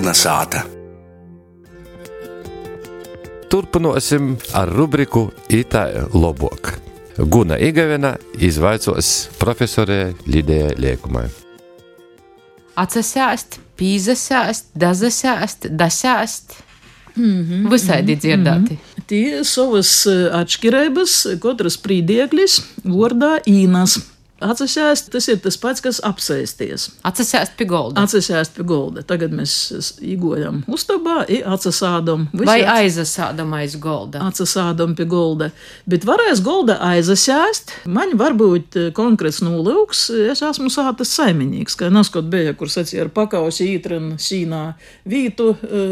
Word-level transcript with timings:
Kolna 0.00 0.14
sāta. 0.16 0.62
Turpināsim 3.52 4.30
ar 4.56 4.70
rubriku 4.72 5.26
Itā 5.52 5.82
Lobok. 6.16 6.70
Guna 7.28 7.58
Igavena 7.60 8.14
izvaicos 8.40 9.10
profesorē 9.36 10.14
Lidijai 10.24 10.72
Liekumai. 10.80 11.26
Atsasēst, 12.80 13.58
pīzasēst, 13.76 14.70
dazasēst, 14.72 15.68
dasēst. 15.68 16.56
Mm 17.18 17.44
-hmm, 17.44 17.68
Visādi 17.68 18.16
dzirdēti. 18.16 18.78
Mm 18.78 18.80
-hmm. 18.80 19.04
Tie 19.06 19.44
savas 19.44 19.92
atšķirības, 20.40 21.18
katras 21.44 21.76
prīdieklis, 21.76 22.62
vārdā 22.88 23.36
īnas. 23.44 24.00
Atsasēst, 24.40 25.10
tas 25.12 25.26
ir 25.28 25.40
tas 25.44 25.58
pats, 25.60 25.82
kas 25.84 25.98
apsēsties. 26.06 26.86
Atsasēst 27.04 27.58
pie 27.58 27.66
golda. 27.68 28.06
Atsasēst 28.06 28.54
pie 28.56 28.64
golda. 28.64 29.02
Tagad 29.04 29.34
mēs 29.36 29.52
īgojam 30.00 30.62
uztabā, 30.70 31.26
atsasādam. 31.44 32.24
Vai 32.32 32.62
aizasādam 32.64 33.52
aiz 33.58 33.76
golda? 33.80 34.22
Atsasādam 34.30 34.94
pie 34.96 35.04
golda. 35.10 35.50
Bet 35.90 36.06
varēs 36.08 36.40
golda 36.44 36.78
aizasēst. 36.88 37.74
Man 37.84 38.16
varbūt 38.20 38.78
konkrēts 38.96 39.42
nolūks, 39.44 40.06
es 40.32 40.40
esmu 40.46 40.72
sātas 40.72 41.12
saimnieks, 41.18 41.76
kā 41.76 41.90
naskot 41.92 42.30
bija, 42.32 42.56
kur 42.56 42.72
sacīja 42.72 43.04
ar 43.04 43.12
pakausi 43.12 43.68
ītrin 43.74 44.14
sīnā 44.20 44.62
vītu, 45.04 45.50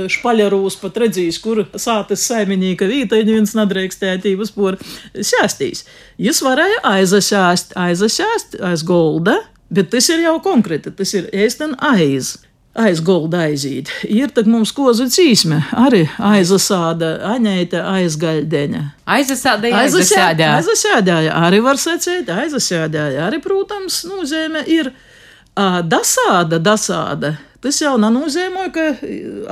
špaļarūs 0.08 0.80
pat 0.80 1.02
redzīs, 1.04 1.36
kur 1.44 1.66
sātas 1.76 2.24
saimnieka 2.30 2.88
vīta, 2.88 3.20
neviens 3.20 3.52
nadrēkstētības 3.58 4.56
por 4.56 4.80
sēstīs. 5.12 5.84
Jis 6.18 6.40
varēja 6.42 6.80
aizasēst, 6.96 7.76
aizasēst 7.78 8.37
aiz 8.64 8.84
golda, 8.86 9.38
bet 9.70 9.90
tas 9.92 10.08
ir 10.12 10.24
jau 10.24 10.36
konkrēti. 10.44 10.92
Tas 10.96 11.14
ir 11.14 11.30
ēstan 11.32 11.76
aiz. 11.78 12.36
Aiz 12.78 13.00
golda 13.02 13.40
aizīt. 13.48 13.88
Ir 14.06 14.30
tad 14.30 14.46
mums 14.46 14.70
kozu 14.76 15.08
cīsme, 15.10 15.56
arī 15.74 16.04
aizasāda, 16.22 17.16
aņēta 17.32 17.80
aizgaļdeņa. 17.96 18.82
Aizasādāja, 19.16 19.80
aizasādāja. 19.82 20.52
Aizasādāja, 20.60 21.32
arī 21.48 21.58
var 21.64 21.80
secēt, 21.80 22.30
aizasādāja, 22.30 23.24
arī, 23.26 23.40
protams, 23.42 24.04
nozīme 24.06 24.62
ir 24.70 24.92
uh, 24.92 25.80
dasāda, 25.82 26.60
dasāda. 26.62 27.34
Tas 27.64 27.80
jau 27.82 27.96
nenozīmē, 27.98 28.68
ka 28.70 28.84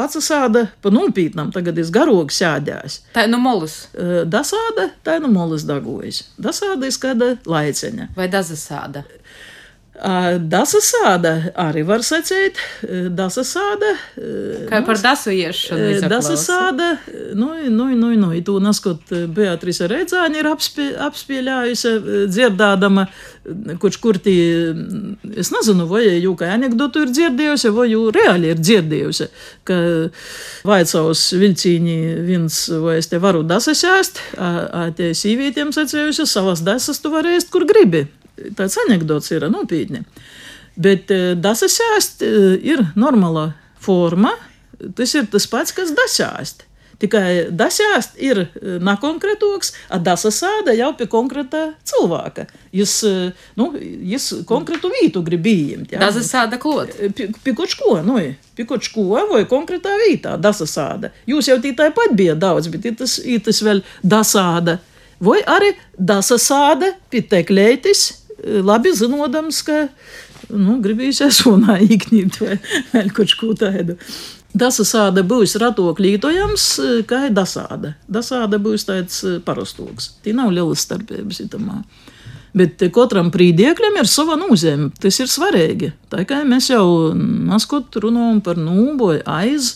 atsasāda 0.04 0.68
pa 0.82 0.92
nopietnam, 0.94 1.50
tagad 1.54 1.78
ir 1.82 1.88
garogs 1.90 2.38
sēdējis. 2.38 3.00
Tā 3.16 3.24
ir 3.26 3.32
nu 3.32 3.40
molis. 3.42 3.88
Dasāda, 4.30 4.92
tā 5.02 5.16
ir 5.18 5.24
nu 5.24 5.32
molis 5.34 5.66
dagojas. 5.66 6.22
Dasāda 6.38 6.86
ir 6.86 7.00
kāda 7.02 7.32
laiceņa. 7.50 8.12
Vai 8.14 8.28
dazasāda? 8.30 9.02
Dasasāda 9.96 11.52
arī 11.56 11.80
var 11.88 12.02
secēt. 12.04 12.58
Dasasāda. 13.16 13.94
Kā 14.68 14.82
par 14.84 14.98
dasu 15.00 15.32
iešanu? 15.32 16.08
Dasasāda, 16.10 16.90
nu, 17.34 17.54
nu, 17.72 17.88
nu, 17.96 18.10
nu, 18.20 18.28
tu 18.44 18.58
naskot 18.60 19.08
Beatrice 19.32 19.88
Redzāņa 19.88 20.40
ir 20.42 20.48
apspie, 20.50 20.90
apspieļājusi 21.06 21.94
dzirdādama, 22.28 23.06
kurš 23.80 24.00
kur 24.02 24.20
tī, 24.20 24.36
es 25.32 25.52
nezinu, 25.54 25.88
vai 25.88 26.04
jau 26.20 26.34
kā 26.36 26.52
anekdotu 26.52 27.06
ir 27.06 27.14
dzirdējusi, 27.16 27.72
vai 27.72 27.88
jau 27.94 28.04
reāli 28.12 28.52
ir 28.52 28.60
dzirdējusi, 28.60 29.30
ka 29.64 29.80
vaicāus 30.68 31.30
vilcīņi 31.40 31.98
viens, 32.26 32.60
vai 32.84 32.98
es 33.00 33.08
te 33.08 33.22
varu 33.22 33.46
dasasēst, 33.48 34.20
a 34.36 34.90
tie 34.96 35.14
sīvītiem 35.16 35.72
secējusi, 35.72 36.28
savas 36.28 36.60
dasas 36.66 37.00
tu 37.00 37.14
vari 37.16 37.38
ēst, 37.38 37.52
kur 37.54 37.64
gribi 37.68 38.04
tāds 38.58 38.78
anekdots 38.86 39.32
ir 39.34 39.48
nopietni. 39.52 40.04
Bet 40.76 41.08
dasasēst 41.40 42.22
ir 42.60 42.84
normāla 43.00 43.50
forma. 43.80 44.34
Tas 44.96 45.14
ir 45.16 45.28
tas 45.32 45.46
pats, 45.48 45.72
kas 45.72 45.94
dasēst. 45.96 46.66
Tikai 46.96 47.50
dasēst 47.52 48.14
ir 48.24 48.38
nekonkrētoks, 48.80 49.72
a 49.92 49.98
dasasāda 50.00 50.72
jau 50.76 50.94
pie 50.96 51.04
konkrēta 51.12 51.62
cilvēka. 51.84 52.46
Jūs, 52.76 52.94
nu, 53.60 53.66
jūs 54.12 54.30
konkrētu 54.48 54.88
vītu 54.94 55.20
grib 55.26 55.44
ieņemt. 55.50 55.92
Dasasāda 56.00 56.56
klot. 56.60 56.94
Pie, 57.16 57.28
pie 57.44 57.56
kaut 57.56 57.76
ko, 57.76 57.98
nu, 58.04 58.16
pie 58.56 58.68
kaut 58.68 58.88
ko 58.94 59.20
vai 59.28 59.44
konkrētā 59.48 59.92
vītā 60.06 60.38
dasasāda. 60.40 61.12
Jūs 61.28 61.52
jau 61.52 61.58
tītāji 61.60 61.92
pat 61.96 62.16
bija 62.16 62.36
daudz, 62.36 62.72
bet 62.72 62.88
ir 62.88 62.96
tas, 62.96 63.18
ir 63.20 63.44
tas 63.44 63.60
vēl 63.64 63.84
dasāda. 64.00 64.78
Vai 65.20 65.42
arī 65.48 65.74
dasasāda 66.00 66.94
pie 67.12 67.22
teklētis, 67.28 68.08
labi 68.46 68.94
zinodams, 68.96 69.60
ka 69.66 69.86
nu, 70.52 70.78
gribīsies 70.82 71.42
runā 71.46 71.78
īknīt 71.84 72.38
vai 72.42 72.58
vēl 72.92 73.12
kaut 73.16 73.36
ko 73.40 73.52
tādu. 73.58 73.98
Dasāda 74.56 75.20
būs 75.26 75.58
ratoklītojams, 75.60 76.66
kā 77.08 77.26
ir 77.28 77.34
dasāda. 77.36 77.92
Dasāda 78.08 78.60
būs 78.62 78.86
tāds 78.88 79.18
parastoks. 79.44 80.14
Tī 80.24 80.32
nav 80.36 80.54
lielas 80.54 80.86
starpības 80.86 81.42
itamā. 81.44 81.82
Bet 82.56 82.80
katram 82.94 83.28
prīdiekļam 83.34 83.98
ir 84.00 84.08
sava 84.08 84.38
nozīme. 84.40 84.88
Tas 84.96 85.18
ir 85.20 85.28
svarīgi. 85.28 85.90
Tā 86.08 86.24
kā 86.28 86.40
mēs 86.48 86.70
jau 86.70 87.12
naskot 87.12 87.98
runājam 88.00 88.40
par 88.40 88.56
nūboju 88.56 89.26
aiz, 89.28 89.74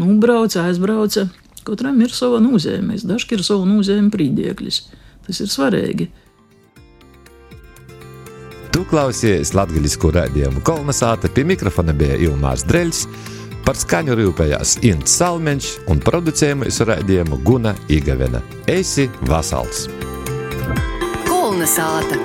nūbrauca, 0.00 0.70
aizbrauca. 0.70 1.26
Katram 1.68 2.00
ir 2.00 2.16
sava 2.16 2.40
nozīme. 2.40 2.96
Dažkārt 2.96 3.42
ir 3.42 3.44
sava 3.44 3.68
nozīme 3.68 4.08
prīdiekļis. 4.14 4.80
Tas 5.26 5.44
ir 5.44 5.52
svarīgi. 5.52 6.08
Tu 8.84 8.90
klausies 8.92 9.54
latviešu 9.56 10.10
rādījumu 10.12 10.60
kolonizāta, 10.60 11.30
pie 11.32 11.40
mikrofona 11.48 11.94
bija 11.96 12.18
Ilmārs 12.20 12.66
Dreļs, 12.68 13.06
par 13.64 13.80
skaņu 13.80 14.12
rūpējās 14.18 14.74
Ints 14.84 15.16
Salmeņš 15.22 15.70
un 15.88 16.04
producējumu 16.04 16.68
izrādījumu 16.68 17.40
Guna 17.48 17.72
Igavena. 17.88 18.44
Esi 18.68 19.08
Vasals! 19.24 19.86
Kolonizāta! 21.24 22.20